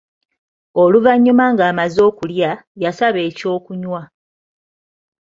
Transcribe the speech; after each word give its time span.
Oluvannyuma 0.81 1.45
ng'amaze 1.53 1.99
okulya, 2.09 2.51
yasaba 2.83 3.19
eky'okunywa. 3.29 4.01